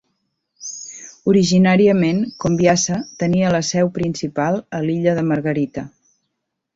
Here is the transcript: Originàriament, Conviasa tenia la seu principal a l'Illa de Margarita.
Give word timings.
Originàriament, 1.33 2.23
Conviasa 2.45 2.97
tenia 3.23 3.51
la 3.57 3.61
seu 3.67 3.91
principal 4.01 4.57
a 4.79 4.81
l'Illa 4.87 5.15
de 5.21 5.25
Margarita. 5.33 5.85